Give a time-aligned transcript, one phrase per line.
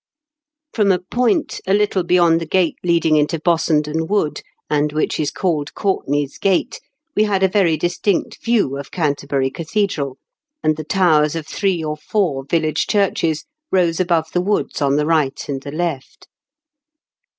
[0.73, 5.29] From a point a little beyond the gate leading into Bossenden Wood, and which is
[5.29, 6.79] called Courtenay's Gate,
[7.15, 10.17] we had a very distinct view of Canterbury Cathedral,
[10.63, 15.05] and the towers of three or four village churches rose above the woods on the
[15.05, 16.27] right and the left.